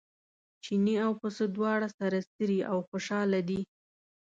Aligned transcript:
چیني 0.63 0.95
او 1.05 1.11
پسه 1.21 1.43
دواړه 1.55 1.89
سره 1.99 2.17
څري 2.35 2.59
او 2.71 2.77
خوشاله 2.89 3.39
دي. 3.49 3.61